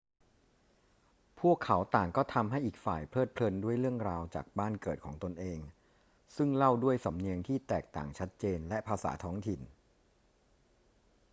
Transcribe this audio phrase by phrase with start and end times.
[1.39, 5.59] พวกเขาต่างก็ทำให้อีกฝ่ายเพลิดเพลินด้วยเรื่องราวจากบ้านเกิดของตนเอง
[6.35, 9.61] ซึ่งเล่าด้วยสำเนียงที่แตกต่างชัดเจนและภาษาท้องถิ่น